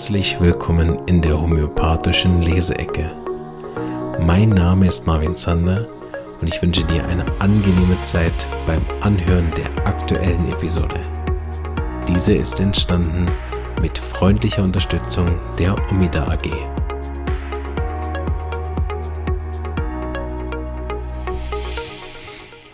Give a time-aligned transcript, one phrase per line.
[0.00, 3.14] Herzlich willkommen in der homöopathischen Leseecke.
[4.18, 5.86] Mein Name ist Marvin Zander
[6.40, 8.32] und ich wünsche dir eine angenehme Zeit
[8.66, 10.98] beim Anhören der aktuellen Episode.
[12.08, 13.26] Diese ist entstanden
[13.82, 16.48] mit freundlicher Unterstützung der Omida AG.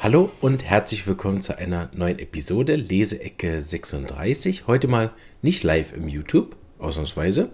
[0.00, 4.68] Hallo und herzlich willkommen zu einer neuen Episode Leseecke 36.
[4.68, 5.10] Heute mal
[5.42, 7.50] nicht live im YouTube, ausnahmsweise.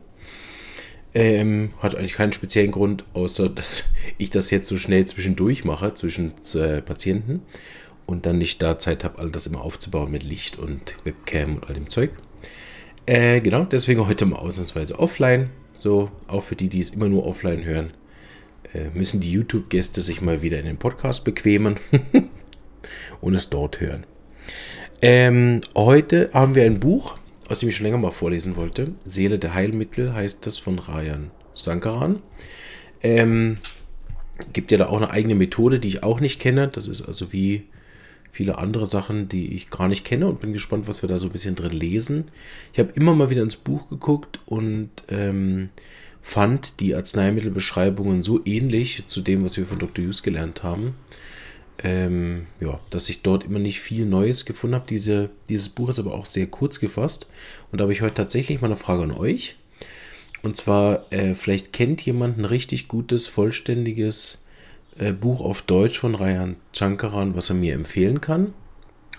[1.14, 3.84] Ähm, hat eigentlich keinen speziellen Grund, außer dass
[4.16, 7.42] ich das jetzt so schnell zwischendurch mache, zwischen äh, Patienten
[8.06, 11.68] und dann nicht da Zeit habe, all das immer aufzubauen mit Licht und Webcam und
[11.68, 12.12] all dem Zeug.
[13.04, 15.50] Äh, genau, deswegen heute mal ausnahmsweise offline.
[15.74, 17.92] So, auch für die, die es immer nur offline hören,
[18.72, 21.76] äh, müssen die YouTube-Gäste sich mal wieder in den Podcast bequemen.
[23.20, 24.04] und es dort hören.
[25.00, 27.18] Ähm, heute haben wir ein Buch,
[27.52, 28.94] aus dem ich schon länger mal vorlesen wollte.
[29.04, 32.20] Seele der Heilmittel heißt das von Rayan Sankaran.
[33.02, 33.58] Ähm,
[34.52, 36.68] gibt ja da auch eine eigene Methode, die ich auch nicht kenne.
[36.68, 37.64] Das ist also wie
[38.32, 41.26] viele andere Sachen, die ich gar nicht kenne und bin gespannt, was wir da so
[41.26, 42.24] ein bisschen drin lesen.
[42.72, 45.68] Ich habe immer mal wieder ins Buch geguckt und ähm,
[46.22, 50.06] fand die Arzneimittelbeschreibungen so ähnlich zu dem, was wir von Dr.
[50.06, 50.94] Hughes gelernt haben,
[51.82, 54.86] ähm, ja, dass ich dort immer nicht viel Neues gefunden habe.
[54.88, 57.26] Diese, dieses Buch ist aber auch sehr kurz gefasst.
[57.70, 59.56] Und da habe ich heute tatsächlich mal eine Frage an euch.
[60.42, 64.44] Und zwar, äh, vielleicht kennt jemand ein richtig gutes, vollständiges
[64.98, 68.52] äh, Buch auf Deutsch von Rayan Chankaran, was er mir empfehlen kann.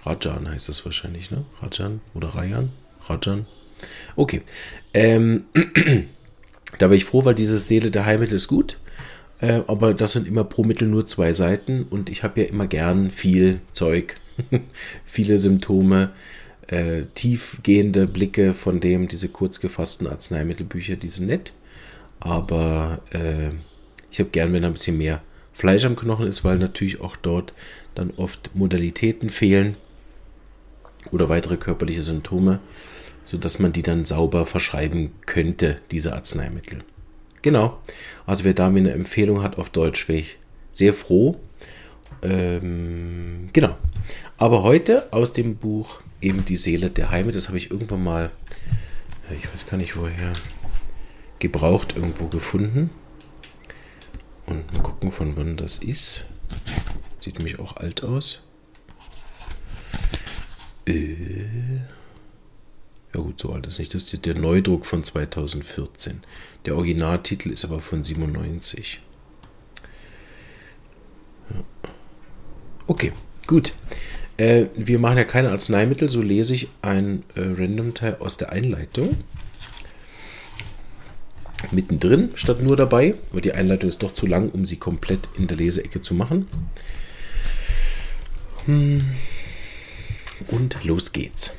[0.05, 1.45] Rajan heißt das wahrscheinlich, ne?
[1.61, 2.71] Rajan oder Rayan?
[3.07, 3.47] Rajan.
[4.15, 4.41] Okay.
[4.93, 5.45] Ähm,
[6.77, 8.77] da wäre ich froh, weil diese Seele der Heilmittel ist gut.
[9.43, 12.65] Äh, aber das sind immer pro Mittel nur zwei Seiten und ich habe ja immer
[12.65, 14.15] gern viel Zeug,
[15.03, 16.11] viele Symptome,
[16.67, 21.51] äh, tiefgehende Blicke von dem, diese kurz gefassten Arzneimittelbücher, die sind nett.
[22.21, 23.49] Aber äh,
[24.09, 27.53] ich habe gern, wenn ein bisschen mehr Fleisch am Knochen ist, weil natürlich auch dort
[27.95, 29.75] dann oft Modalitäten fehlen
[31.11, 32.61] oder weitere körperliche Symptome,
[33.25, 36.85] sodass man die dann sauber verschreiben könnte, diese Arzneimittel.
[37.43, 37.77] Genau.
[38.25, 40.39] Also wer da mir eine Empfehlung hat auf Deutsch, wäre ich
[40.71, 41.39] sehr froh.
[42.23, 43.77] Ähm, genau.
[44.37, 48.31] Aber heute aus dem Buch eben Die Seele der Heime, das habe ich irgendwann mal,
[49.29, 50.33] äh, ich weiß gar nicht woher,
[51.39, 52.89] gebraucht irgendwo gefunden.
[54.45, 56.25] Und mal gucken, von wann das ist.
[57.19, 58.43] Sieht nämlich auch alt aus.
[60.85, 61.45] Äh.
[63.13, 63.93] Ja gut, so alt ist nicht.
[63.93, 66.21] Das ist der Neudruck von 2014.
[66.65, 69.01] Der Originaltitel ist aber von 97.
[71.49, 71.63] Ja.
[72.87, 73.11] Okay,
[73.45, 73.73] gut.
[74.37, 79.17] Äh, wir machen ja keine Arzneimittel, so lese ich ein äh, Random-Teil aus der Einleitung.
[81.71, 85.47] Mittendrin statt nur dabei, weil die Einleitung ist doch zu lang, um sie komplett in
[85.47, 86.47] der Leseecke zu machen.
[88.65, 89.05] Hm.
[90.47, 91.55] Und los geht's.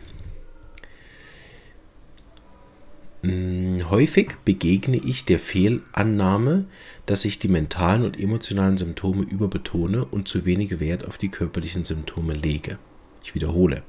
[3.90, 6.66] Häufig begegne ich der Fehlannahme,
[7.06, 11.84] dass ich die mentalen und emotionalen Symptome überbetone und zu wenig Wert auf die körperlichen
[11.84, 12.78] Symptome lege.
[13.24, 13.82] Ich wiederhole,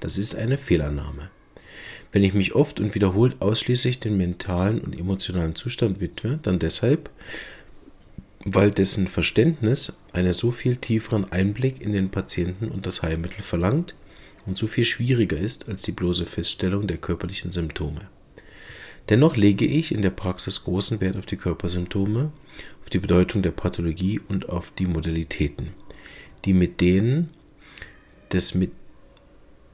[0.00, 1.30] das ist eine Fehlannahme.
[2.12, 7.10] Wenn ich mich oft und wiederholt ausschließlich den mentalen und emotionalen Zustand widme, dann deshalb,
[8.44, 13.94] weil dessen Verständnis einen so viel tieferen Einblick in den Patienten und das Heilmittel verlangt
[14.46, 18.00] und so viel schwieriger ist als die bloße Feststellung der körperlichen Symptome.
[19.10, 22.30] Dennoch lege ich in der Praxis großen Wert auf die Körpersymptome,
[22.80, 25.70] auf die Bedeutung der Pathologie und auf die Modalitäten,
[26.44, 27.30] die mit denen
[28.32, 28.70] des mit,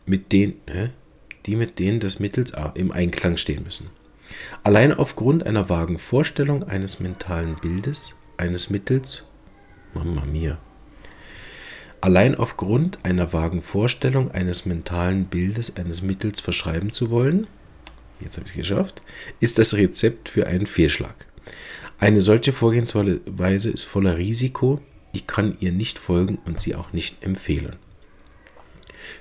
[0.06, 0.88] mit den, hä?
[1.44, 3.90] die mit denen des Mittels im Einklang stehen müssen.
[4.62, 9.24] Allein aufgrund einer vagen Vorstellung eines mentalen Bildes, eines Mittels,
[9.92, 10.58] Mama mia,
[12.00, 17.46] allein aufgrund einer vagen Vorstellung eines mentalen Bildes eines Mittels verschreiben zu wollen,
[18.20, 19.02] jetzt habe ich es geschafft,
[19.40, 21.26] ist das Rezept für einen Fehlschlag.
[21.98, 24.80] Eine solche Vorgehensweise ist voller Risiko.
[25.12, 27.76] Ich kann ihr nicht folgen und sie auch nicht empfehlen.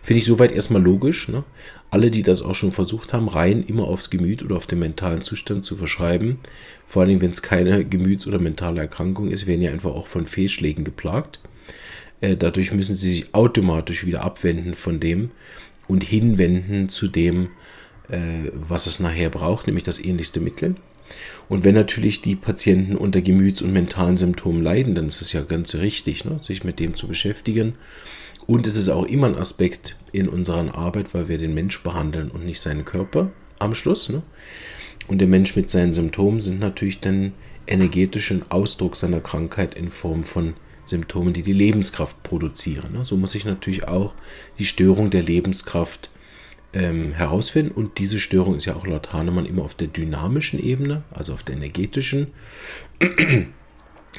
[0.02, 1.30] Finde ich soweit erstmal logisch.
[1.30, 1.44] Ne?
[1.90, 5.22] Alle, die das auch schon versucht haben, rein immer aufs Gemüt oder auf den mentalen
[5.22, 6.40] Zustand zu verschreiben,
[6.86, 10.28] vor allem wenn es keine Gemüts- oder mentale Erkrankung ist, werden ja einfach auch von
[10.28, 11.40] Fehlschlägen geplagt.
[12.22, 15.32] Äh, dadurch müssen sie sich automatisch wieder abwenden von dem
[15.88, 17.50] und hinwenden zu dem,
[18.54, 20.76] was es nachher braucht, nämlich das ähnlichste Mittel.
[21.50, 25.42] Und wenn natürlich die Patienten unter Gemüts- und mentalen Symptomen leiden, dann ist es ja
[25.42, 27.76] ganz richtig, ne, sich mit dem zu beschäftigen.
[28.48, 32.30] Und es ist auch immer ein Aspekt in unserer Arbeit, weil wir den Mensch behandeln
[32.30, 34.10] und nicht seinen Körper am Schluss.
[34.10, 34.22] Ne?
[35.08, 37.34] Und der Mensch mit seinen Symptomen sind natürlich dann
[37.68, 40.54] energetischen Ausdruck seiner Krankheit in Form von
[40.86, 42.94] Symptomen, die die Lebenskraft produzieren.
[42.94, 43.04] Ne?
[43.04, 44.14] So muss ich natürlich auch
[44.60, 46.12] die Störung der Lebenskraft
[46.76, 47.72] ähm, herausfinden.
[47.72, 51.44] Und diese Störung ist ja auch laut Hahnemann immer auf der dynamischen Ebene, also auf
[51.44, 52.28] der energetischen.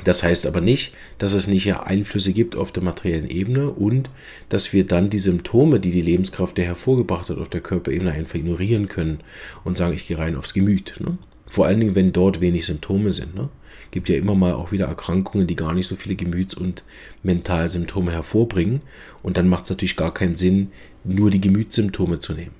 [0.05, 4.11] Das heißt aber nicht, dass es nicht Einflüsse gibt auf der materiellen Ebene und
[4.49, 8.35] dass wir dann die Symptome, die die Lebenskraft der hervorgebracht hat, auf der Körperebene einfach
[8.35, 9.21] ignorieren können
[9.65, 10.97] und sagen, ich gehe rein aufs Gemüt.
[11.01, 11.17] Ne?
[11.47, 13.35] Vor allen Dingen, wenn dort wenig Symptome sind.
[13.35, 13.49] Ne?
[13.93, 16.85] Gibt ja immer mal auch wieder Erkrankungen, die gar nicht so viele Gemüts- und
[17.23, 18.81] Mentalsymptome hervorbringen.
[19.23, 20.73] Und dann macht es natürlich gar keinen Sinn,
[21.05, 22.51] nur die Gemütssymptome zu nehmen.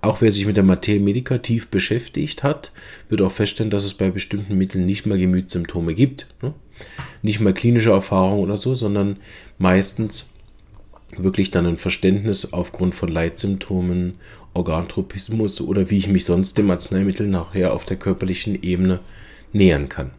[0.00, 2.72] Auch wer sich mit der Materie medikativ beschäftigt hat,
[3.08, 6.26] wird auch feststellen, dass es bei bestimmten Mitteln nicht mehr Gemütssymptome gibt.
[6.42, 6.52] Ne?
[7.22, 9.16] Nicht mehr klinische Erfahrung oder so, sondern
[9.58, 10.33] meistens
[11.18, 14.14] wirklich dann ein Verständnis aufgrund von Leitsymptomen,
[14.54, 19.00] Organtropismus oder wie ich mich sonst dem Arzneimittel nachher auf der körperlichen Ebene
[19.52, 20.10] nähern kann.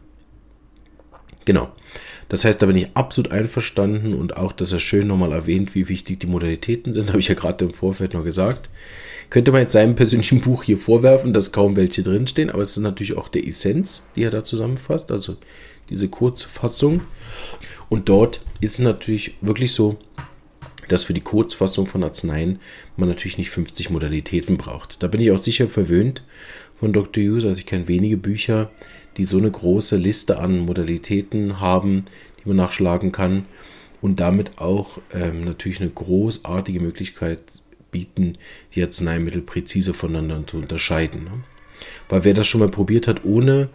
[1.44, 1.70] Genau.
[2.28, 5.88] Das heißt, da bin ich absolut einverstanden und auch, dass er schön nochmal erwähnt, wie
[5.88, 8.68] wichtig die Modalitäten sind, habe ich ja gerade im Vorfeld noch gesagt.
[9.30, 12.82] Könnte man jetzt seinem persönlichen Buch hier vorwerfen, dass kaum welche drinstehen, aber es ist
[12.82, 15.36] natürlich auch der Essenz, die er da zusammenfasst, also
[15.88, 17.00] diese Kurzfassung.
[17.88, 19.96] Und dort ist natürlich wirklich so,
[20.88, 22.60] dass für die Kurzfassung von Arzneien
[22.96, 25.02] man natürlich nicht 50 Modalitäten braucht.
[25.02, 26.22] Da bin ich auch sicher verwöhnt
[26.78, 27.22] von Dr.
[27.22, 27.44] Hughes.
[27.44, 28.70] Also ich kenne wenige Bücher,
[29.16, 32.04] die so eine große Liste an Modalitäten haben,
[32.38, 33.46] die man nachschlagen kann
[34.00, 37.40] und damit auch ähm, natürlich eine großartige Möglichkeit
[37.90, 38.36] bieten,
[38.74, 41.24] die Arzneimittel präzise voneinander zu unterscheiden.
[41.24, 41.30] Ne?
[42.08, 43.68] Weil wer das schon mal probiert hat, ohne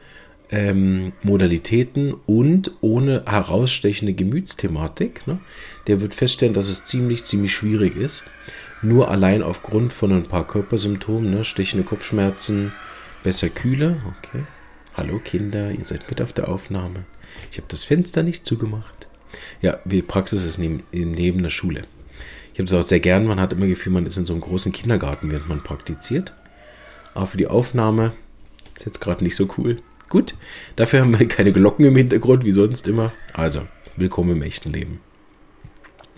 [0.52, 5.40] ähm, Modalitäten und ohne herausstechende Gemütsthematik, ne,
[5.88, 8.26] der wird feststellen, dass es ziemlich, ziemlich schwierig ist.
[8.82, 12.74] Nur allein aufgrund von ein paar Körpersymptomen, ne, stechende Kopfschmerzen,
[13.24, 14.02] besser Kühle.
[14.20, 14.44] Okay.
[14.96, 17.06] Hallo Kinder, ihr seid mit auf der Aufnahme.
[17.50, 19.08] Ich habe das Fenster nicht zugemacht.
[19.62, 21.84] Ja, die Praxis ist neben, neben der Schule.
[22.54, 23.26] Ich habe es auch sehr gern.
[23.26, 26.34] Man hat immer Gefühl, man ist in so einem großen Kindergarten, während man praktiziert.
[27.14, 28.12] Aber für die Aufnahme
[28.76, 29.82] ist jetzt gerade nicht so cool.
[30.12, 30.34] Gut,
[30.76, 33.14] dafür haben wir keine Glocken im Hintergrund, wie sonst immer.
[33.32, 33.62] Also,
[33.96, 35.00] willkommen im echten Leben.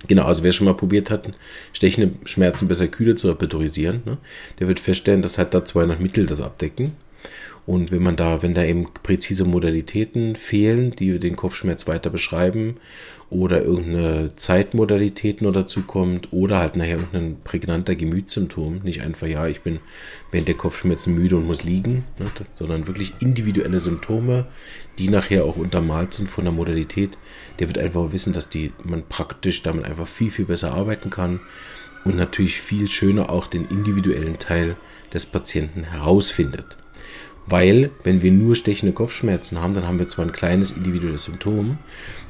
[0.07, 1.30] Genau, also wer schon mal probiert hat,
[1.74, 4.18] stechende Schmerzen besser kühle zu repertorisieren, ne,
[4.60, 6.94] der wird feststellen, dass halt da 200 Mittel das abdecken.
[7.65, 12.77] Und wenn man da, wenn da eben präzise Modalitäten fehlen, die den Kopfschmerz weiter beschreiben,
[13.30, 19.48] oder irgendeine Zeitmodalität nur dazu kommt, oder halt nachher irgendein prägnanter Gemütssymptom, nicht einfach, ja,
[19.48, 19.80] ich bin
[20.31, 24.45] während der Kopfschmerzen müde und muss liegen, ne, sondern wirklich individuelle Symptome,
[25.00, 27.18] die nachher auch untermalt sind von der Modalität,
[27.60, 31.39] der wird einfach wissen, dass die, man praktisch damit einfach viel, viel besser arbeiten kann
[32.04, 34.75] und natürlich viel schöner auch den individuellen Teil
[35.13, 36.77] des Patienten herausfindet.
[37.45, 41.78] Weil, wenn wir nur stechende Kopfschmerzen haben, dann haben wir zwar ein kleines individuelles Symptom,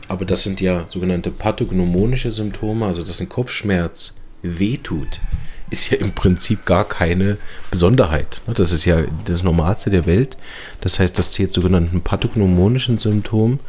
[0.07, 5.21] aber das sind ja sogenannte pathognomonische Symptome, also dass ein Kopfschmerz wehtut,
[5.69, 7.37] ist ja im Prinzip gar keine
[7.71, 8.41] Besonderheit.
[8.53, 10.37] Das ist ja das Normalste der Welt.
[10.81, 13.59] Das heißt, das zählt sogenannten pathognomonischen Symptomen,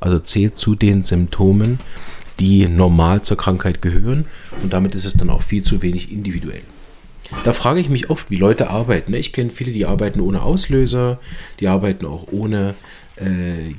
[0.00, 1.78] also zählt zu den Symptomen,
[2.40, 4.26] die normal zur Krankheit gehören
[4.62, 6.62] und damit ist es dann auch viel zu wenig individuell.
[7.44, 9.12] Da frage ich mich oft, wie Leute arbeiten.
[9.12, 9.18] Ne?
[9.18, 11.20] Ich kenne viele, die arbeiten ohne Auslöser,
[11.60, 12.74] die arbeiten auch ohne
[13.16, 13.72] äh,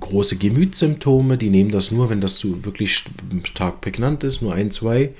[0.00, 3.04] große Gemütssymptome, die nehmen das nur, wenn das so wirklich
[3.44, 5.10] stark prägnant ist, nur ein, zwei.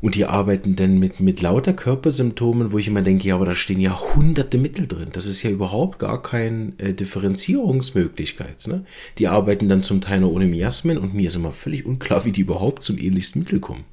[0.00, 3.54] Und die arbeiten dann mit, mit lauter Körpersymptomen, wo ich immer denke, ja, aber da
[3.54, 5.08] stehen ja hunderte Mittel drin.
[5.12, 8.66] Das ist ja überhaupt gar keine äh, Differenzierungsmöglichkeit.
[8.66, 8.84] Ne?
[9.16, 12.32] Die arbeiten dann zum Teil nur ohne Miasmen und mir ist immer völlig unklar, wie
[12.32, 13.84] die überhaupt zum ähnlichsten Mittel kommen.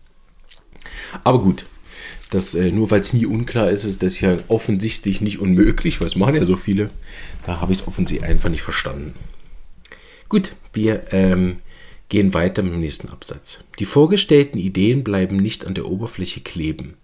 [1.23, 1.65] Aber gut,
[2.31, 6.07] dass äh, nur weil es mir unklar ist, ist das ja offensichtlich nicht unmöglich, weil
[6.07, 6.89] es machen ja so viele.
[7.45, 9.13] Da habe ich es offensichtlich einfach nicht verstanden.
[10.29, 11.57] Gut, wir ähm,
[12.07, 13.65] gehen weiter mit dem nächsten Absatz.
[13.79, 16.95] Die vorgestellten Ideen bleiben nicht an der Oberfläche kleben.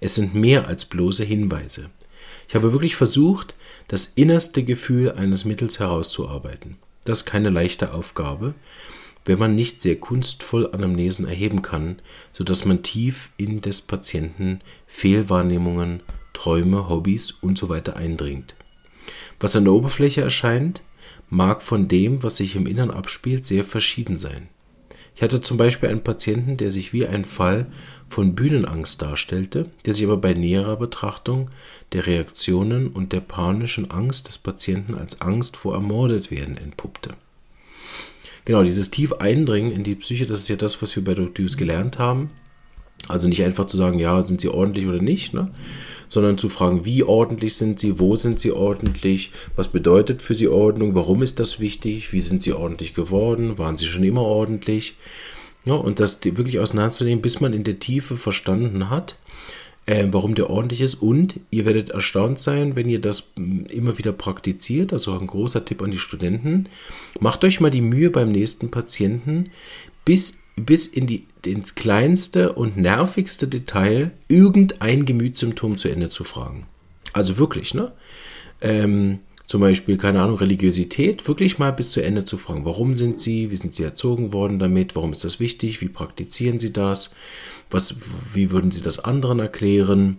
[0.00, 1.90] Es sind mehr als bloße Hinweise.
[2.46, 3.54] Ich habe wirklich versucht,
[3.88, 6.76] das innerste Gefühl eines Mittels herauszuarbeiten.
[7.04, 8.54] Das ist keine leichte Aufgabe,
[9.24, 12.00] wenn man nicht sehr kunstvoll Anamnesen erheben kann,
[12.32, 16.00] so dass man tief in des Patienten Fehlwahrnehmungen,
[16.32, 17.80] Träume, Hobbys usw.
[17.94, 18.54] Eindringt.
[19.40, 20.82] Was an der Oberfläche erscheint,
[21.28, 24.48] mag von dem, was sich im Innern abspielt, sehr verschieden sein.
[25.16, 27.66] Ich hatte zum Beispiel einen Patienten, der sich wie ein Fall
[28.08, 31.50] von Bühnenangst darstellte, der sich aber bei näherer Betrachtung
[31.92, 37.14] der Reaktionen und der panischen Angst des Patienten als Angst vor ermordet werden entpuppte.
[38.44, 41.46] Genau, dieses tief Eindringen in die Psyche, das ist ja das, was wir bei Dr.
[41.56, 42.30] Gelernt haben.
[43.08, 45.50] Also nicht einfach zu sagen, ja, sind sie ordentlich oder nicht, ne?
[46.08, 50.48] sondern zu fragen, wie ordentlich sind sie, wo sind sie ordentlich, was bedeutet für sie
[50.48, 54.96] Ordnung, warum ist das wichtig, wie sind sie ordentlich geworden, waren sie schon immer ordentlich.
[55.66, 59.16] Ja, und das wirklich auseinanderzunehmen, bis man in der Tiefe verstanden hat,
[59.86, 60.94] äh, warum der ordentlich ist.
[60.94, 64.92] Und ihr werdet erstaunt sein, wenn ihr das mm, immer wieder praktiziert.
[64.92, 66.68] Also ein großer Tipp an die Studenten.
[67.20, 69.50] Macht euch mal die Mühe beim nächsten Patienten,
[70.04, 76.66] bis, bis in die, ins kleinste und nervigste Detail irgendein Gemütssymptom zu Ende zu fragen.
[77.12, 77.92] Also wirklich, ne?
[78.60, 82.64] Ähm, zum Beispiel, keine Ahnung, Religiosität, wirklich mal bis zu Ende zu fragen.
[82.64, 83.50] Warum sind sie?
[83.50, 84.96] Wie sind sie erzogen worden damit?
[84.96, 85.80] Warum ist das wichtig?
[85.80, 87.14] Wie praktizieren sie das?
[87.70, 87.94] Was,
[88.32, 90.18] wie würden Sie das anderen erklären?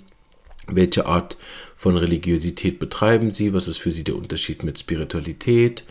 [0.68, 1.38] Welche Art
[1.78, 3.54] von Religiosität betreiben Sie?
[3.54, 5.84] Was ist für Sie der Unterschied mit Spiritualität?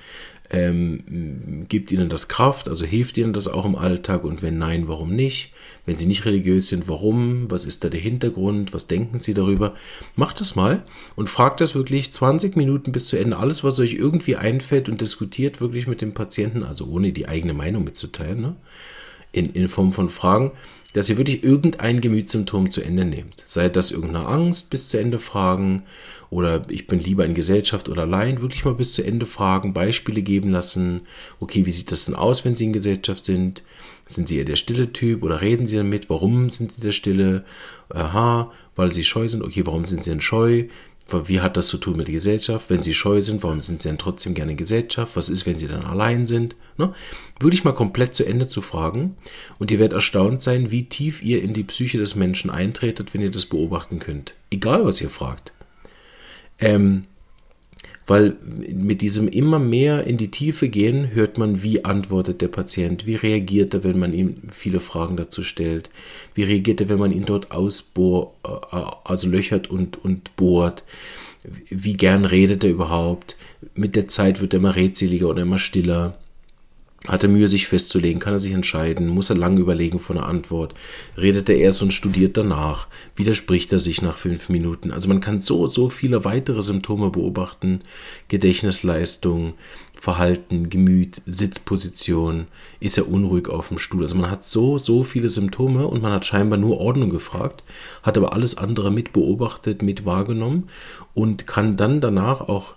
[0.50, 2.68] Ähm, gibt Ihnen das Kraft?
[2.68, 4.24] Also hilft Ihnen das auch im Alltag?
[4.24, 5.52] Und wenn nein, warum nicht?
[5.86, 7.50] Wenn Sie nicht religiös sind, warum?
[7.50, 8.74] Was ist da der Hintergrund?
[8.74, 9.74] Was denken Sie darüber?
[10.16, 10.84] Macht das mal
[11.16, 13.38] und fragt das wirklich 20 Minuten bis zu Ende.
[13.38, 17.54] Alles, was euch irgendwie einfällt und diskutiert wirklich mit dem Patienten, also ohne die eigene
[17.54, 18.56] Meinung mitzuteilen, ne?
[19.32, 20.52] in, in Form von Fragen
[20.94, 23.44] dass ihr wirklich irgendein Gemütssymptom zu Ende nehmt.
[23.46, 25.82] Sei das irgendeine Angst bis zu Ende fragen
[26.30, 30.22] oder ich bin lieber in Gesellschaft oder allein, wirklich mal bis zu Ende fragen, Beispiele
[30.22, 31.02] geben lassen.
[31.40, 33.62] Okay, wie sieht das denn aus, wenn Sie in Gesellschaft sind?
[34.08, 36.08] Sind Sie eher der stille Typ oder reden Sie damit?
[36.10, 37.44] Warum sind Sie der stille?
[37.88, 39.42] Aha, weil Sie scheu sind.
[39.42, 40.64] Okay, warum sind Sie denn scheu?
[41.26, 42.70] Wie hat das zu tun mit der Gesellschaft?
[42.70, 45.16] Wenn sie scheu sind, warum sind sie dann trotzdem gerne in Gesellschaft?
[45.16, 46.56] Was ist, wenn sie dann allein sind?
[46.78, 46.94] Ne?
[47.40, 49.16] Wirklich mal komplett zu Ende zu fragen.
[49.58, 53.20] Und ihr werdet erstaunt sein, wie tief ihr in die Psyche des Menschen eintretet, wenn
[53.20, 54.34] ihr das beobachten könnt.
[54.50, 55.52] Egal, was ihr fragt.
[56.58, 57.04] Ähm,
[58.06, 63.06] weil mit diesem immer mehr in die Tiefe gehen, hört man, wie antwortet der Patient,
[63.06, 65.90] wie reagiert er, wenn man ihm viele Fragen dazu stellt,
[66.34, 70.84] wie reagiert er, wenn man ihn dort ausbohrt, äh, also löchert und, und bohrt,
[71.70, 73.36] wie gern redet er überhaupt.
[73.74, 76.18] Mit der Zeit wird er immer redseliger und immer stiller.
[77.06, 78.18] Hat er Mühe, sich festzulegen?
[78.18, 79.08] Kann er sich entscheiden?
[79.08, 80.74] Muss er lange überlegen von der Antwort?
[81.18, 82.86] Redet er erst und studiert danach?
[83.14, 84.90] Widerspricht er sich nach fünf Minuten?
[84.90, 87.80] Also man kann so, so viele weitere Symptome beobachten.
[88.28, 89.52] Gedächtnisleistung,
[90.04, 92.46] Verhalten, Gemüt, Sitzposition.
[92.80, 94.02] Ist er unruhig auf dem Stuhl?
[94.02, 97.64] Also man hat so, so viele Symptome und man hat scheinbar nur Ordnung gefragt,
[98.02, 100.68] hat aber alles andere mit beobachtet, mit wahrgenommen
[101.12, 102.74] und kann dann danach auch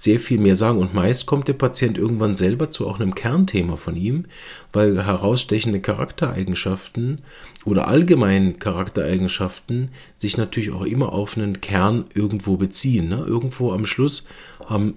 [0.00, 0.78] sehr viel mehr sagen.
[0.78, 4.24] Und meist kommt der Patient irgendwann selber zu auch einem Kernthema von ihm,
[4.72, 7.20] weil herausstechende Charaktereigenschaften
[7.66, 13.10] oder allgemein Charaktereigenschaften sich natürlich auch immer auf einen Kern irgendwo beziehen.
[13.10, 13.24] Ne?
[13.26, 14.26] Irgendwo am Schluss
[14.64, 14.94] haben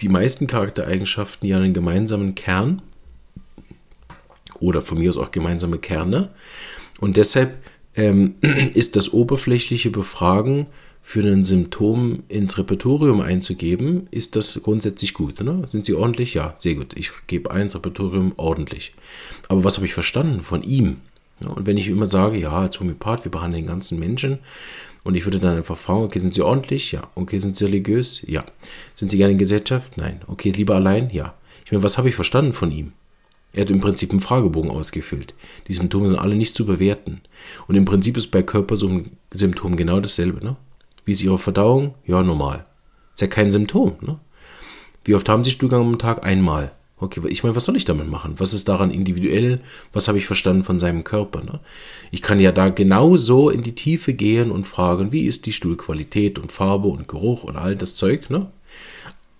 [0.00, 2.80] die meisten Charaktereigenschaften ja einen gemeinsamen Kern
[4.60, 6.30] oder von mir aus auch gemeinsame Kerne.
[7.00, 7.58] Und deshalb
[7.98, 8.36] ähm,
[8.74, 10.66] ist das oberflächliche Befragen
[11.02, 15.40] für ein Symptom ins Repertorium einzugeben, ist das grundsätzlich gut.
[15.40, 15.62] Ne?
[15.66, 16.34] Sind Sie ordentlich?
[16.34, 16.94] Ja, sehr gut.
[16.96, 18.92] Ich gebe ein Repertorium ordentlich.
[19.48, 20.98] Aber was habe ich verstanden von ihm?
[21.40, 24.38] Ja, und wenn ich immer sage, ja, als Homöopath, wir behandeln den ganzen Menschen,
[25.04, 26.92] und ich würde dann einfach fragen, okay, sind Sie ordentlich?
[26.92, 27.08] Ja.
[27.14, 28.22] Okay, sind Sie religiös?
[28.26, 28.44] Ja.
[28.94, 29.96] Sind Sie gerne in Gesellschaft?
[29.96, 30.20] Nein.
[30.26, 31.08] Okay, lieber allein?
[31.10, 31.34] Ja.
[31.64, 32.92] Ich meine, was habe ich verstanden von ihm?
[33.58, 35.34] Er hat im Prinzip einen Fragebogen ausgefüllt.
[35.66, 37.22] Die Symptome sind alle nicht zu bewerten.
[37.66, 40.44] Und im Prinzip ist bei Körpersymptomen genau dasselbe.
[40.44, 40.54] Ne?
[41.04, 41.96] Wie ist Ihre Verdauung?
[42.06, 42.66] Ja, normal.
[43.14, 43.96] Ist ja kein Symptom.
[44.00, 44.20] Ne?
[45.04, 46.24] Wie oft haben Sie Stuhlgang am Tag?
[46.24, 46.70] Einmal.
[46.98, 48.34] Okay, ich meine, was soll ich damit machen?
[48.36, 49.60] Was ist daran individuell?
[49.92, 51.42] Was habe ich verstanden von seinem Körper?
[51.42, 51.58] Ne?
[52.12, 56.38] Ich kann ja da genauso in die Tiefe gehen und fragen, wie ist die Stuhlqualität
[56.38, 58.30] und Farbe und Geruch und all das Zeug.
[58.30, 58.52] Ne?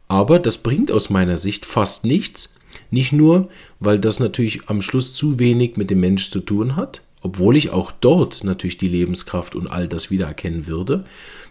[0.08, 2.56] Aber das bringt aus meiner Sicht fast nichts.
[2.90, 3.48] Nicht nur,
[3.80, 7.70] weil das natürlich am Schluss zu wenig mit dem Mensch zu tun hat, obwohl ich
[7.70, 11.04] auch dort natürlich die Lebenskraft und all das wiedererkennen würde,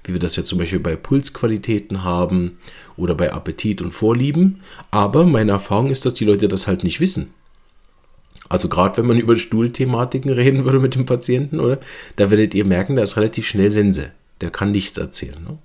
[0.03, 2.57] wie wir das ja zum Beispiel bei Pulsqualitäten haben
[2.95, 4.61] oder bei Appetit und Vorlieben.
[4.91, 7.33] Aber meine Erfahrung ist, dass die Leute das halt nicht wissen.
[8.49, 11.79] Also gerade wenn man über Stuhlthematiken reden würde mit dem Patienten, oder?
[12.15, 14.11] Da werdet ihr merken, da ist relativ schnell Sense.
[14.39, 15.43] Der kann nichts erzählen.
[15.43, 15.57] Ne?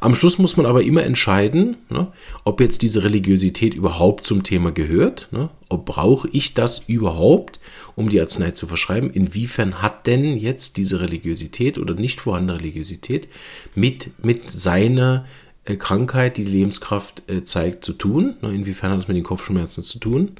[0.00, 2.12] Am Schluss muss man aber immer entscheiden, ne,
[2.44, 5.28] ob jetzt diese Religiosität überhaupt zum Thema gehört.
[5.30, 7.60] Ne, ob brauche ich das überhaupt,
[7.94, 9.10] um die Arznei zu verschreiben?
[9.10, 13.28] Inwiefern hat denn jetzt diese Religiosität oder nicht vorhandene Religiosität
[13.74, 15.26] mit, mit seiner
[15.64, 18.36] äh, Krankheit, die die Lebenskraft äh, zeigt, zu tun?
[18.40, 20.32] Ne, inwiefern hat es mit den Kopfschmerzen zu tun?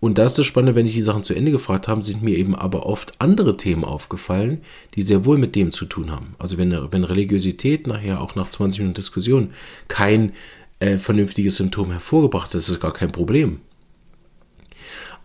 [0.00, 2.36] Und da ist das Spannende, wenn ich die Sachen zu Ende gefragt habe, sind mir
[2.36, 4.60] eben aber oft andere Themen aufgefallen,
[4.94, 6.36] die sehr wohl mit dem zu tun haben.
[6.38, 9.50] Also wenn, wenn Religiosität nachher auch nach 20 Minuten Diskussion
[9.88, 10.32] kein
[10.78, 13.60] äh, vernünftiges Symptom hervorgebracht hat, ist das gar kein Problem.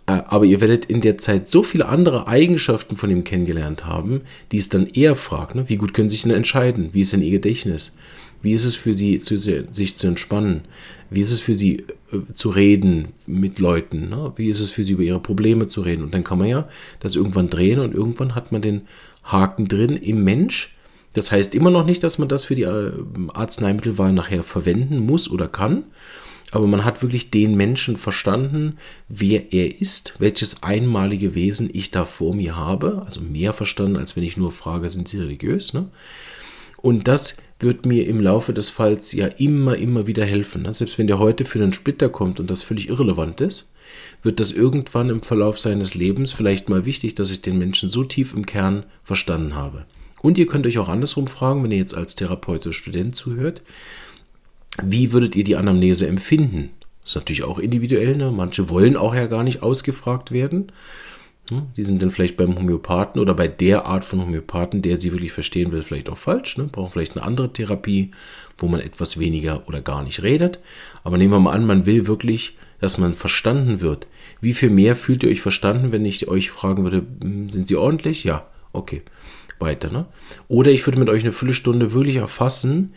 [0.08, 4.22] Äh, aber ihr werdet in der Zeit so viele andere Eigenschaften von ihm kennengelernt haben,
[4.52, 5.70] die es dann eher fragt, ne?
[5.70, 6.90] wie gut können Sie sich denn entscheiden?
[6.94, 7.96] Wie ist denn Ihr Gedächtnis?
[8.42, 10.64] Wie ist es für Sie, zu, sich zu entspannen?
[11.14, 14.10] Wie ist es für Sie, äh, zu reden mit Leuten?
[14.10, 14.34] Ne?
[14.36, 16.04] Wie ist es für Sie, über Ihre Probleme zu reden?
[16.04, 16.68] Und dann kann man ja
[17.00, 18.82] das irgendwann drehen und irgendwann hat man den
[19.24, 20.76] Haken drin im Mensch.
[21.14, 22.92] Das heißt immer noch nicht, dass man das für die äh,
[23.34, 25.84] Arzneimittelwahl nachher verwenden muss oder kann.
[26.52, 28.78] Aber man hat wirklich den Menschen verstanden,
[29.10, 33.02] wer er ist, welches einmalige Wesen ich da vor mir habe.
[33.06, 35.74] Also mehr verstanden, als wenn ich nur frage, sind sie religiös?
[35.74, 35.90] Ne?
[36.78, 40.64] Und das wird mir im Laufe des Falls ja immer, immer wieder helfen.
[40.64, 40.74] Ne?
[40.74, 43.72] Selbst wenn der heute für einen Splitter kommt und das völlig irrelevant ist,
[44.22, 48.04] wird das irgendwann im Verlauf seines Lebens vielleicht mal wichtig, dass ich den Menschen so
[48.04, 49.86] tief im Kern verstanden habe.
[50.22, 53.62] Und ihr könnt euch auch andersrum fragen, wenn ihr jetzt als Therapeut oder Student zuhört,
[54.82, 56.70] wie würdet ihr die Anamnese empfinden?
[57.04, 58.16] Das ist natürlich auch individuell.
[58.16, 58.32] Ne?
[58.32, 60.72] Manche wollen auch ja gar nicht ausgefragt werden.
[61.50, 61.64] Hm?
[61.76, 65.34] Die sind dann vielleicht beim Homöopathen oder bei der Art von Homöopathen, der sie wirklich
[65.34, 66.58] verstehen will, vielleicht auch falsch.
[66.58, 66.66] Ne?
[66.66, 68.12] Brauchen vielleicht eine andere Therapie,
[68.58, 70.60] wo man etwas weniger oder gar nicht redet.
[71.04, 74.08] Aber nehmen wir mal an, man will wirklich, dass man verstanden wird.
[74.40, 77.76] Wie viel mehr fühlt ihr euch verstanden, wenn ich euch fragen würde, hm, sind sie
[77.76, 78.24] ordentlich?
[78.24, 79.02] Ja, okay.
[79.60, 79.90] Weiter.
[79.92, 80.06] Ne?
[80.48, 82.94] Oder ich würde mit euch eine Viertelstunde wirklich erfassen,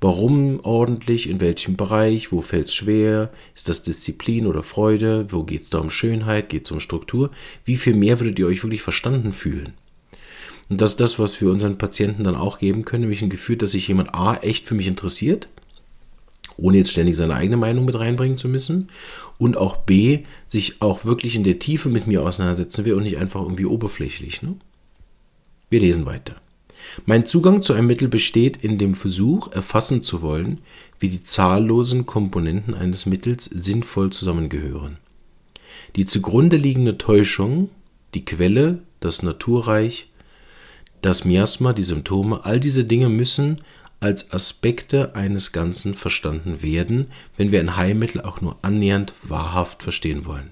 [0.00, 5.42] Warum ordentlich, in welchem Bereich, wo fällt es schwer, ist das Disziplin oder Freude, wo
[5.42, 7.30] geht es da um Schönheit, geht es um Struktur,
[7.64, 9.72] wie viel mehr würdet ihr euch wirklich verstanden fühlen?
[10.68, 13.56] Und das ist das, was wir unseren Patienten dann auch geben können, nämlich ein Gefühl,
[13.56, 15.48] dass sich jemand A echt für mich interessiert,
[16.56, 18.88] ohne jetzt ständig seine eigene Meinung mit reinbringen zu müssen,
[19.38, 23.16] und auch B, sich auch wirklich in der Tiefe mit mir auseinandersetzen will und nicht
[23.16, 24.42] einfach irgendwie oberflächlich.
[24.42, 24.56] Ne?
[25.70, 26.36] Wir lesen weiter.
[27.06, 30.60] Mein Zugang zu einem Mittel besteht in dem Versuch, erfassen zu wollen,
[31.00, 34.98] wie die zahllosen Komponenten eines Mittels sinnvoll zusammengehören.
[35.96, 37.70] Die zugrunde liegende Täuschung,
[38.14, 40.10] die Quelle, das Naturreich,
[41.02, 43.56] das Miasma, die Symptome, all diese Dinge müssen
[44.00, 50.24] als Aspekte eines Ganzen verstanden werden, wenn wir ein Heilmittel auch nur annähernd wahrhaft verstehen
[50.24, 50.50] wollen.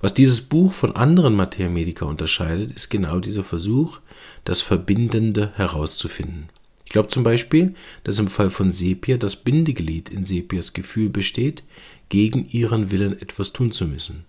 [0.00, 4.00] Was dieses Buch von anderen Materia unterscheidet, ist genau dieser Versuch,
[4.44, 6.48] das Verbindende herauszufinden.
[6.84, 11.64] Ich glaube zum Beispiel, dass im Fall von Sepia das Bindeglied in Sepias Gefühl besteht,
[12.08, 14.24] gegen ihren Willen etwas tun zu müssen.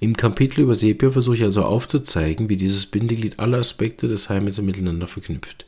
[0.00, 4.60] Im Kapitel über Sepia versuche ich also aufzuzeigen, wie dieses Bindeglied alle Aspekte des Heilmittels
[4.60, 5.66] miteinander verknüpft.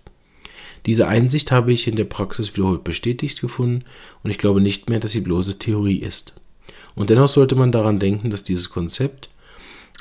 [0.85, 3.85] Diese Einsicht habe ich in der Praxis wiederholt bestätigt gefunden
[4.23, 6.35] und ich glaube nicht mehr, dass sie bloße Theorie ist.
[6.97, 9.29] Und dennoch sollte man daran denken, dass dieses Konzept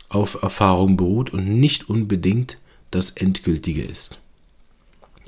[0.09, 2.57] auf Erfahrung beruht und nicht unbedingt
[2.89, 4.17] das Endgültige ist.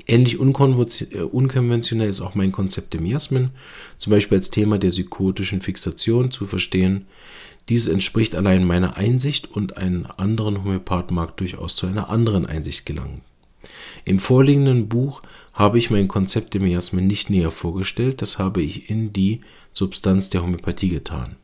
[0.06, 3.50] Ähnlich äh, unkonventionell ist auch mein Konzept der Miasmen,
[3.98, 7.06] zum Beispiel als Thema der psychotischen Fixation zu verstehen.
[7.68, 12.86] Dieses entspricht allein meiner Einsicht und ein anderen Homöopath mag durchaus zu einer anderen Einsicht
[12.86, 13.20] gelangen.
[14.06, 15.20] Im vorliegenden Buch
[15.52, 19.42] habe ich mein Konzept der Miasmen nicht näher vorgestellt, das habe ich in die
[19.74, 21.36] Substanz der Homöopathie getan.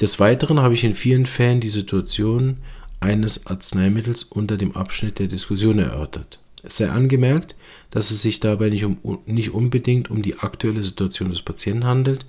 [0.00, 2.56] Des Weiteren habe ich in vielen Fällen die Situation
[3.00, 6.38] eines Arzneimittels unter dem Abschnitt der Diskussion erörtert.
[6.62, 7.54] Es sei angemerkt,
[7.90, 12.26] dass es sich dabei nicht, um, nicht unbedingt um die aktuelle Situation des Patienten handelt,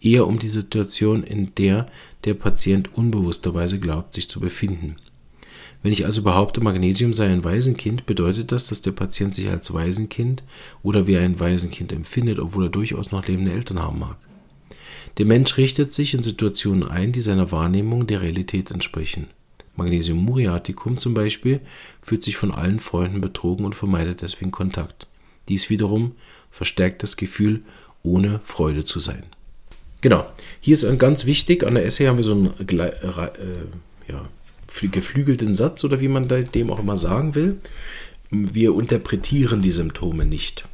[0.00, 1.86] eher um die Situation, in der
[2.24, 4.96] der Patient unbewussterweise glaubt, sich zu befinden.
[5.82, 9.72] Wenn ich also behaupte, Magnesium sei ein Waisenkind, bedeutet das, dass der Patient sich als
[9.72, 10.42] Waisenkind
[10.82, 14.16] oder wie ein Waisenkind empfindet, obwohl er durchaus noch lebende Eltern haben mag.
[15.18, 19.28] Der Mensch richtet sich in Situationen ein, die seiner Wahrnehmung der Realität entsprechen.
[19.76, 21.60] Magnesium muriaticum zum Beispiel
[22.02, 25.06] fühlt sich von allen Freunden betrogen und vermeidet deswegen Kontakt.
[25.48, 26.12] Dies wiederum
[26.50, 27.62] verstärkt das Gefühl,
[28.02, 29.24] ohne Freude zu sein.
[30.00, 30.26] Genau,
[30.60, 32.92] hier ist ganz wichtig, an der Essay haben wir so einen äh,
[34.08, 34.28] ja,
[34.90, 37.58] geflügelten Satz oder wie man dem auch immer sagen will.
[38.30, 40.64] Wir interpretieren die Symptome nicht.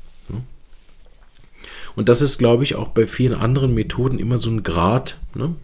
[1.97, 5.55] Und das ist, glaube ich, auch bei vielen anderen Methoden immer so ein Grad, ne?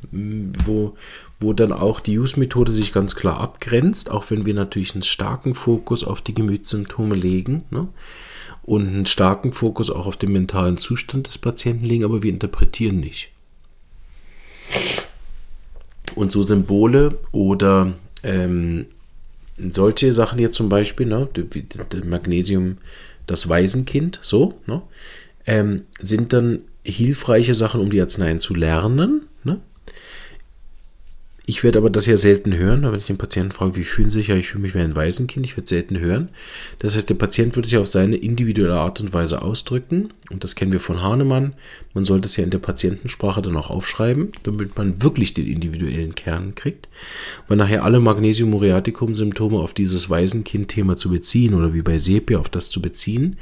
[0.65, 0.97] wo,
[1.39, 5.55] wo dann auch die Use-Methode sich ganz klar abgrenzt, auch wenn wir natürlich einen starken
[5.55, 7.87] Fokus auf die Gemütssymptome legen ne?
[8.63, 12.99] und einen starken Fokus auch auf den mentalen Zustand des Patienten legen, aber wir interpretieren
[12.99, 13.31] nicht.
[16.15, 17.93] Und so Symbole oder
[18.23, 18.87] ähm,
[19.59, 21.29] solche Sachen hier zum Beispiel, ne,
[22.05, 22.79] Magnesium,
[23.27, 24.81] das Waisenkind, so, ne,
[25.47, 29.29] ähm, sind dann hilfreiche Sachen, um die Arzneien zu lernen.
[29.45, 29.61] Ne?
[31.45, 34.21] Ich werde aber das ja selten hören, wenn ich den Patienten frage, wie fühlen Sie
[34.21, 34.29] sich?
[34.29, 35.45] Ja, ich fühle mich wie ein Waisenkind.
[35.45, 36.29] Ich werde selten hören.
[36.79, 40.11] Das heißt, der Patient wird es ja auf seine individuelle Art und Weise ausdrücken.
[40.31, 41.55] Und das kennen wir von Hahnemann.
[41.95, 46.15] Man sollte es ja in der Patientensprache dann auch aufschreiben, damit man wirklich den individuellen
[46.15, 46.89] Kern kriegt.
[47.49, 52.71] Weil nachher alle Magnesium-Muriaticum-Symptome auf dieses Waisenkind-Thema zu beziehen oder wie bei Sepia auf das
[52.71, 53.37] zu beziehen,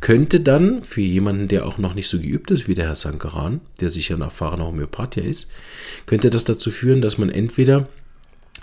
[0.00, 3.60] könnte dann für jemanden, der auch noch nicht so geübt ist wie der Herr Sankaran,
[3.80, 5.50] der sicher ein erfahrener Homöopath ist,
[6.04, 7.30] könnte das dazu führen, dass man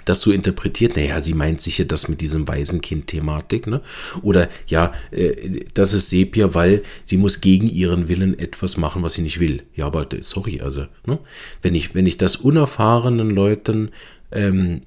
[0.05, 3.81] das so interpretiert, naja, sie meint sicher das mit diesem Waisenkind-Thematik, ne?
[4.21, 9.13] Oder ja, äh, das ist Sepia, weil sie muss gegen ihren Willen etwas machen, was
[9.13, 9.63] sie nicht will.
[9.75, 11.19] Ja, aber sorry, also, ne?
[11.61, 13.91] Wenn ich, wenn ich das unerfahrenen Leuten
[14.31, 14.81] ähm,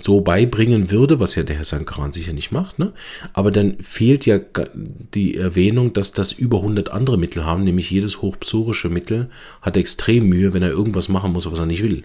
[0.00, 2.92] so beibringen würde, was ja der Herr Sankaran sicher nicht macht, ne?
[3.34, 4.40] aber dann fehlt ja
[5.14, 9.28] die Erwähnung, dass das über 100 andere Mittel haben, nämlich jedes hochpsorische Mittel
[9.60, 12.04] hat extrem Mühe, wenn er irgendwas machen muss, was er nicht will.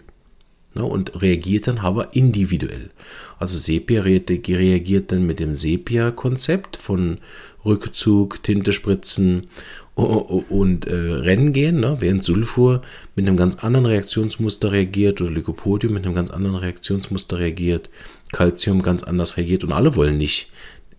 [0.75, 0.83] Ne?
[0.83, 2.91] Und reagiert dann aber individuell.
[3.39, 7.19] Also Sepia reagiert dann mit dem Sepia-Konzept von
[7.65, 9.47] Rückzug, Tinte spritzen
[9.95, 11.97] und äh, Rennen gehen, ne?
[11.99, 12.81] während Sulfur
[13.15, 17.89] mit einem ganz anderen Reaktionsmuster reagiert oder Lycopodium mit einem ganz anderen Reaktionsmuster reagiert,
[18.33, 20.49] Calcium ganz anders reagiert und alle wollen nicht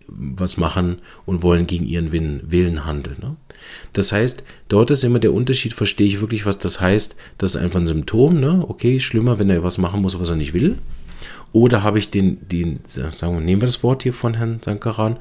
[0.07, 3.17] was machen und wollen gegen ihren Willen handeln.
[3.21, 3.35] Ne?
[3.93, 7.15] Das heißt, dort ist immer der Unterschied, verstehe ich wirklich, was das heißt.
[7.37, 8.65] Das ist einfach ein Symptom, ne?
[8.67, 10.77] okay, schlimmer, wenn er was machen muss, was er nicht will.
[11.53, 15.17] Oder habe ich den, den, sagen wir, nehmen wir das Wort hier von Herrn Sankaran,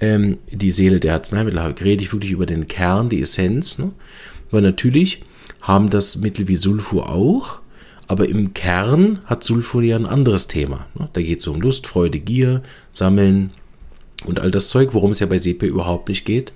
[0.00, 3.78] ähm, die Seele der Arzneimittel, rede ich wirklich über den Kern, die Essenz.
[3.78, 3.92] Ne?
[4.50, 5.22] Weil natürlich
[5.60, 7.60] haben das Mittel wie Sulfur auch,
[8.06, 10.86] aber im Kern hat Sulfur ja ein anderes Thema.
[10.98, 11.08] Ne?
[11.12, 12.62] Da geht es um Lust, Freude, Gier,
[12.92, 13.50] Sammeln
[14.24, 16.52] und all das Zeug, worum es ja bei Sepe überhaupt nicht geht.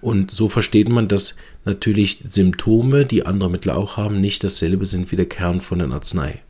[0.00, 5.12] Und so versteht man, dass natürlich Symptome, die andere Mittel auch haben, nicht dasselbe sind
[5.12, 6.42] wie der Kern von der Arznei.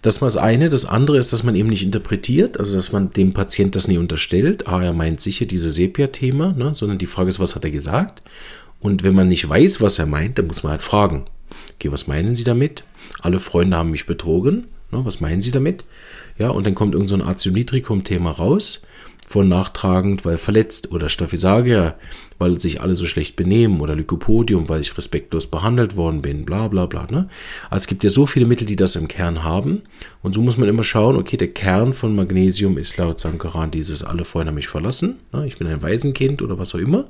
[0.00, 0.70] Das war das eine.
[0.70, 3.98] Das andere ist, dass man eben nicht interpretiert, also dass man dem Patient das nie
[3.98, 4.68] unterstellt.
[4.68, 6.74] Ah, er meint sicher dieses Sepia-Thema, ne?
[6.74, 8.22] sondern die Frage ist, was hat er gesagt?
[8.80, 11.26] Und wenn man nicht weiß, was er meint, dann muss man halt fragen.
[11.74, 12.84] Okay, was meinen Sie damit?
[13.20, 14.68] Alle Freunde haben mich betrogen.
[14.92, 15.04] Ne?
[15.04, 15.84] Was meinen Sie damit?
[16.38, 18.82] Ja, und dann kommt irgend so ein Azionitricum-Thema raus
[19.28, 21.96] von nachtragend, weil verletzt oder Staphysagia,
[22.38, 26.68] weil sich alle so schlecht benehmen oder Lycopodium, weil ich respektlos behandelt worden bin, bla
[26.68, 27.06] bla bla.
[27.10, 27.28] Ne?
[27.68, 29.82] Also es gibt ja so viele Mittel, die das im Kern haben
[30.22, 34.02] und so muss man immer schauen, okay, der Kern von Magnesium ist laut Sankaran dieses
[34.02, 35.46] alle Freunde haben mich verlassen, ne?
[35.46, 37.08] ich bin ein Waisenkind oder was auch immer,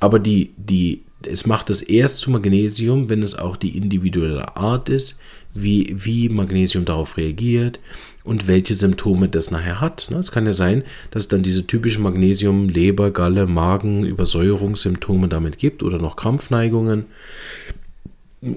[0.00, 4.90] aber die, die, es macht es erst zu Magnesium, wenn es auch die individuelle Art
[4.90, 5.18] ist,
[5.54, 7.80] wie, wie Magnesium darauf reagiert,
[8.24, 10.08] und welche Symptome das nachher hat.
[10.10, 10.18] Ne?
[10.18, 15.58] Es kann ja sein, dass es dann diese typischen Magnesium, Leber, Galle, Magen, Übersäuerungssymptome damit
[15.58, 17.06] gibt oder noch Krampfneigungen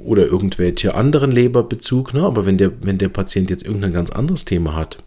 [0.04, 2.14] oder irgendwelche anderen Leberbezug.
[2.14, 2.22] Ne?
[2.22, 5.04] Aber wenn der, wenn der Patient jetzt irgendein ganz anderes Thema hat,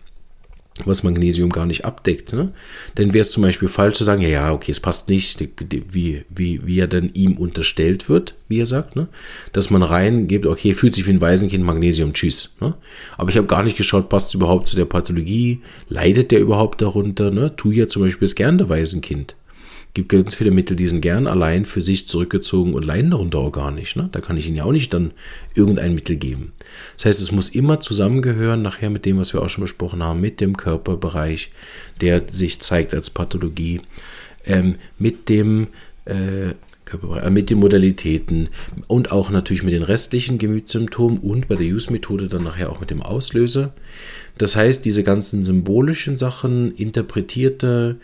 [0.85, 2.33] was Magnesium gar nicht abdeckt.
[2.33, 2.53] Ne?
[2.95, 5.49] Dann wäre es zum Beispiel falsch zu sagen, ja, ja, okay, es passt nicht,
[5.91, 9.09] wie, wie, wie er dann ihm unterstellt wird, wie er sagt, ne?
[9.53, 12.57] dass man reingibt, okay, fühlt sich wie ein Waisenkind, Magnesium, tschüss.
[12.61, 12.75] Ne?
[13.17, 16.81] Aber ich habe gar nicht geschaut, passt es überhaupt zu der Pathologie, leidet der überhaupt
[16.81, 17.31] darunter?
[17.31, 17.55] Ne?
[17.57, 19.37] Tu ja zum Beispiel das gern der Waisenkind
[19.95, 23.51] gibt ganz viele Mittel, die sind gern allein für sich zurückgezogen und leiden darunter auch
[23.51, 23.97] gar nicht.
[23.97, 24.09] Ne?
[24.13, 25.13] Da kann ich ihnen ja auch nicht dann
[25.55, 26.53] irgendein Mittel geben.
[26.97, 30.21] Das heißt, es muss immer zusammengehören, nachher mit dem, was wir auch schon besprochen haben,
[30.21, 31.51] mit dem Körperbereich,
[32.01, 33.81] der sich zeigt als Pathologie,
[34.47, 35.69] ähm, mit dem
[36.05, 38.49] äh, äh mit den Modalitäten
[38.87, 42.91] und auch natürlich mit den restlichen Gemütssymptomen und bei der Use-Methode dann nachher auch mit
[42.91, 43.75] dem Auslöser.
[44.39, 47.97] Das heißt, diese ganzen symbolischen Sachen, interpretierte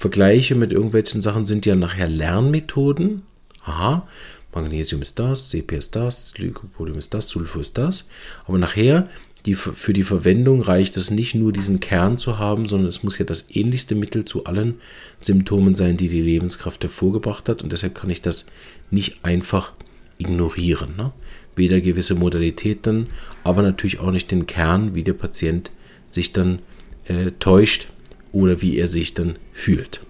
[0.00, 3.20] Vergleiche mit irgendwelchen Sachen sind ja nachher Lernmethoden.
[3.66, 4.08] Aha,
[4.54, 8.08] Magnesium ist das, CP ist das, Lycopodium ist das, Sulfur ist das.
[8.46, 9.10] Aber nachher,
[9.44, 13.18] die, für die Verwendung reicht es nicht nur diesen Kern zu haben, sondern es muss
[13.18, 14.76] ja das ähnlichste Mittel zu allen
[15.20, 17.62] Symptomen sein, die die Lebenskraft hervorgebracht hat.
[17.62, 18.46] Und deshalb kann ich das
[18.90, 19.74] nicht einfach
[20.16, 20.96] ignorieren.
[20.96, 21.12] Ne?
[21.56, 23.08] Weder gewisse Modalitäten,
[23.44, 25.70] aber natürlich auch nicht den Kern, wie der Patient
[26.08, 26.60] sich dann
[27.04, 27.88] äh, täuscht
[28.32, 30.04] oder wie er sich dann fühlt.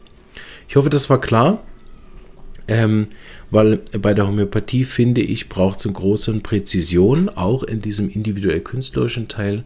[0.69, 1.63] Ich hoffe, das war klar,
[2.69, 3.09] ähm,
[3.51, 8.61] weil bei der Homöopathie finde ich, braucht es eine große Präzision, auch in diesem individuell
[8.61, 9.65] künstlerischen Teil.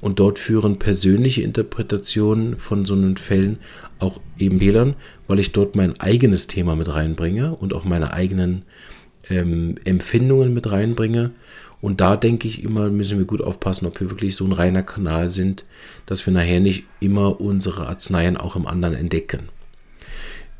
[0.00, 3.58] Und dort führen persönliche Interpretationen von so einen Fällen
[3.98, 4.94] auch eben Fehlern,
[5.26, 8.62] weil ich dort mein eigenes Thema mit reinbringe und auch meine eigenen
[9.30, 11.32] ähm, Empfindungen mit reinbringe.
[11.84, 14.82] Und da denke ich immer, müssen wir gut aufpassen, ob wir wirklich so ein reiner
[14.82, 15.66] Kanal sind,
[16.06, 19.50] dass wir nachher nicht immer unsere Arzneien auch im anderen entdecken.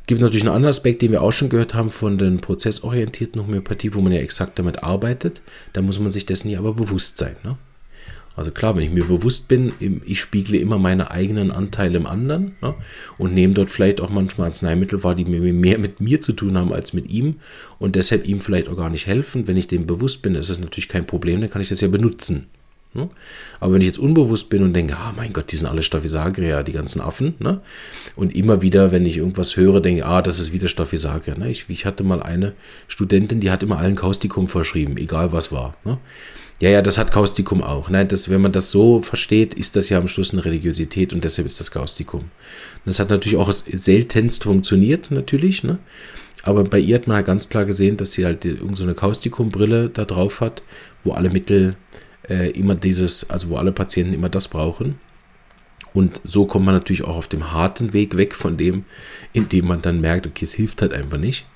[0.05, 3.95] Gibt natürlich einen anderen Aspekt, den wir auch schon gehört haben von den prozessorientierten Homöopathie,
[3.95, 5.41] wo man ja exakt damit arbeitet.
[5.73, 7.35] Da muss man sich dessen ja aber bewusst sein.
[7.43, 7.57] Ne?
[8.35, 9.73] Also klar, wenn ich mir bewusst bin,
[10.05, 12.75] ich spiegle immer meine eigenen Anteile im anderen ne?
[13.17, 16.73] und nehme dort vielleicht auch manchmal Arzneimittel wahr, die mehr mit mir zu tun haben
[16.73, 17.35] als mit ihm
[17.79, 19.47] und deshalb ihm vielleicht auch gar nicht helfen.
[19.47, 21.87] Wenn ich dem bewusst bin, ist das natürlich kein Problem, dann kann ich das ja
[21.87, 22.47] benutzen.
[22.95, 23.09] Ne?
[23.59, 26.63] Aber wenn ich jetzt unbewusst bin und denke, ah mein Gott, die sind alle Staphysagria,
[26.63, 27.61] die ganzen Affen, ne?
[28.15, 31.37] und immer wieder, wenn ich irgendwas höre, denke, ah, das ist wieder Staphysagria.
[31.37, 31.51] Ne?
[31.51, 32.53] Ich, ich hatte mal eine
[32.87, 35.75] Studentin, die hat immer allen Kaustikum verschrieben, egal was war.
[35.83, 35.97] Ne?
[36.61, 37.89] Ja, ja, das hat Kaustikum auch.
[37.89, 41.23] Nein, das, wenn man das so versteht, ist das ja am Schluss eine Religiosität und
[41.23, 42.25] deshalb ist das Kaustikum.
[42.85, 45.79] Das hat natürlich auch seltenst funktioniert, natürlich, ne?
[46.43, 49.89] Aber bei ihr hat man halt ganz klar gesehen, dass sie halt irgendeine so Kaustikumbrille
[49.89, 50.61] da drauf hat,
[51.03, 51.75] wo alle Mittel
[52.29, 54.99] äh, immer dieses, also wo alle Patienten immer das brauchen.
[55.93, 58.85] Und so kommt man natürlich auch auf dem harten Weg weg von dem,
[59.33, 61.47] indem man dann merkt, okay, es hilft halt einfach nicht.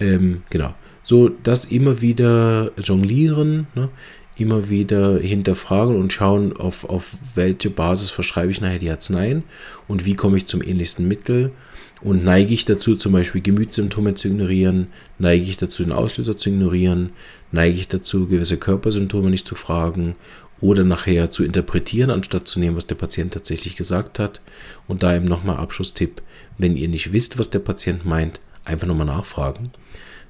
[0.00, 0.74] Ähm, genau.
[1.06, 3.90] So, das immer wieder jonglieren, ne?
[4.36, 9.44] immer wieder hinterfragen und schauen, auf, auf welche Basis verschreibe ich nachher die Arzneien
[9.86, 11.52] und wie komme ich zum ähnlichsten Mittel?
[12.00, 14.88] Und neige ich dazu, zum Beispiel Gemütssymptome zu ignorieren,
[15.18, 17.10] neige ich dazu, den Auslöser zu ignorieren,
[17.52, 20.16] neige ich dazu, gewisse Körpersymptome nicht zu fragen
[20.60, 24.40] oder nachher zu interpretieren, anstatt zu nehmen, was der Patient tatsächlich gesagt hat.
[24.88, 26.22] Und da eben nochmal Abschlusstipp,
[26.56, 29.70] wenn ihr nicht wisst, was der Patient meint, einfach nochmal nachfragen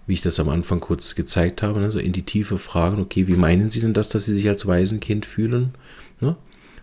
[0.07, 3.27] wie ich das am Anfang kurz gezeigt habe, ne, so in die Tiefe fragen, okay,
[3.27, 5.75] wie meinen Sie denn das, dass Sie sich als Waisenkind fühlen?
[6.21, 6.37] Ne?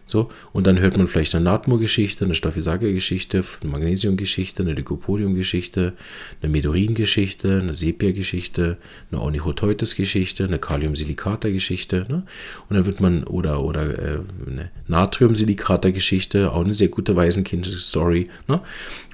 [0.05, 5.93] So, und dann hört man vielleicht eine Natmo-Geschichte, eine Staphysagria-Geschichte, eine Magnesium-Geschichte, eine Lycopodium-Geschichte,
[6.41, 8.77] eine Medurin-Geschichte, eine Sepia-Geschichte,
[9.11, 12.07] eine Onychoteutes-Geschichte, eine Kaliumsilikata-Geschichte.
[12.09, 12.23] Ne?
[12.67, 18.27] Und dann wird man, oder, oder äh, eine Natriumsilikata-Geschichte, auch eine sehr gute Waisenkind-Story.
[18.49, 18.61] Ne?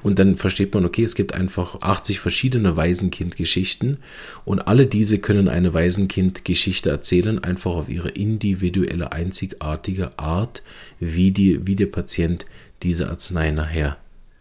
[0.04, 3.98] Und dann versteht man, okay, es gibt einfach 80 verschiedene Waisenkind-Geschichten
[4.46, 10.64] und alle diese können eine Waisenkind-Geschichte erzählen, einfach auf ihre individuelle, einzigartige Art,
[11.00, 12.46] wie, die, wie der Patient
[12.84, 13.98] diese Arznei nachher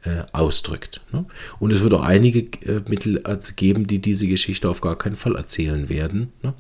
[0.07, 1.01] äh, ausdrückt.
[1.13, 1.25] Ne?
[1.59, 3.23] Und es wird auch einige äh, Mittel
[3.57, 6.55] geben, die diese Geschichte auf gar keinen Fall erzählen werden, ne?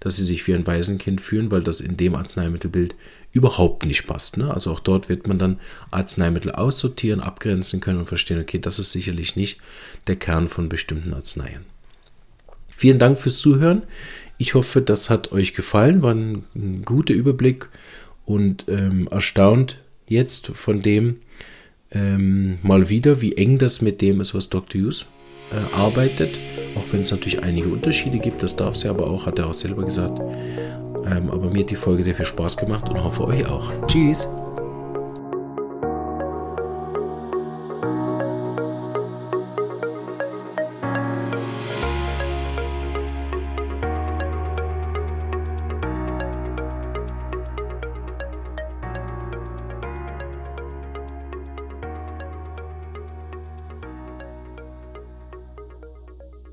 [0.00, 2.96] dass sie sich wie ein Waisenkind fühlen, weil das in dem Arzneimittelbild
[3.32, 4.36] überhaupt nicht passt.
[4.36, 4.52] Ne?
[4.52, 5.60] Also auch dort wird man dann
[5.90, 9.60] Arzneimittel aussortieren, abgrenzen können und verstehen, okay, das ist sicherlich nicht
[10.06, 11.64] der Kern von bestimmten Arzneien.
[12.68, 13.82] Vielen Dank fürs Zuhören.
[14.38, 16.02] Ich hoffe, das hat euch gefallen.
[16.02, 17.68] War ein guter Überblick
[18.28, 21.16] und ähm, erstaunt jetzt von dem
[21.90, 24.82] ähm, mal wieder, wie eng das mit dem ist, was Dr.
[24.82, 25.06] Hughes
[25.50, 26.38] äh, arbeitet.
[26.76, 29.54] Auch wenn es natürlich einige Unterschiede gibt, das darf sie aber auch, hat er auch
[29.54, 30.20] selber gesagt.
[31.06, 33.72] Ähm, aber mir hat die Folge sehr viel Spaß gemacht und hoffe euch auch.
[33.86, 34.28] Tschüss!